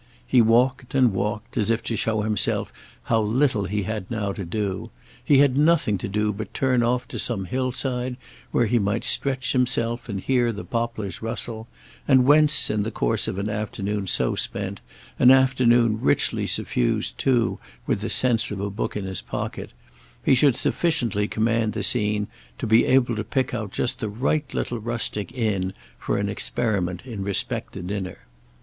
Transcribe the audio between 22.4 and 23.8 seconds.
to be able to pick out